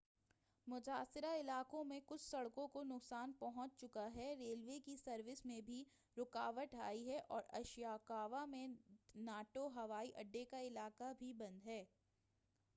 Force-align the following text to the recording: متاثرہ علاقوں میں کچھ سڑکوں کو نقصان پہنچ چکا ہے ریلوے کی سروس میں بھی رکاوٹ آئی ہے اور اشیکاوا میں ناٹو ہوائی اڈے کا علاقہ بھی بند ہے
متاثرہ 0.67 1.33
علاقوں 1.39 1.83
میں 1.83 1.99
کچھ 2.05 2.21
سڑکوں 2.21 2.67
کو 2.67 2.83
نقصان 2.83 3.31
پہنچ 3.39 3.75
چکا 3.81 4.07
ہے 4.15 4.33
ریلوے 4.39 4.79
کی 4.85 4.95
سروس 4.95 5.45
میں 5.45 5.59
بھی 5.61 5.83
رکاوٹ 6.17 6.75
آئی 6.81 7.07
ہے 7.09 7.19
اور 7.27 7.43
اشیکاوا 7.51 8.43
میں 8.45 8.65
ناٹو 9.21 9.67
ہوائی 9.75 10.11
اڈے 10.15 10.45
کا 10.45 10.61
علاقہ 10.63 11.11
بھی 11.19 11.33
بند 11.35 11.65
ہے 11.65 11.83